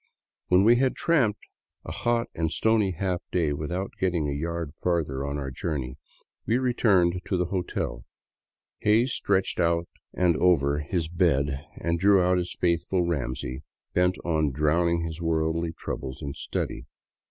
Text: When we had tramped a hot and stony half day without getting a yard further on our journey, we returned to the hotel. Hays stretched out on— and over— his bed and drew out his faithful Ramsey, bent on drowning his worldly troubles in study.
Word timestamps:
When 0.47 0.63
we 0.63 0.77
had 0.77 0.95
tramped 0.95 1.45
a 1.85 1.91
hot 1.91 2.27
and 2.33 2.51
stony 2.51 2.89
half 2.93 3.21
day 3.31 3.53
without 3.53 3.91
getting 3.99 4.27
a 4.27 4.33
yard 4.33 4.73
further 4.81 5.23
on 5.23 5.37
our 5.37 5.51
journey, 5.51 5.99
we 6.47 6.57
returned 6.57 7.21
to 7.27 7.37
the 7.37 7.45
hotel. 7.45 8.03
Hays 8.79 9.11
stretched 9.13 9.59
out 9.59 9.85
on— 9.85 9.85
and 10.23 10.37
over— 10.37 10.79
his 10.79 11.07
bed 11.07 11.63
and 11.75 11.99
drew 11.99 12.19
out 12.19 12.39
his 12.39 12.55
faithful 12.55 13.03
Ramsey, 13.03 13.61
bent 13.93 14.15
on 14.25 14.49
drowning 14.49 15.01
his 15.03 15.21
worldly 15.21 15.71
troubles 15.73 16.19
in 16.23 16.33
study. 16.33 16.87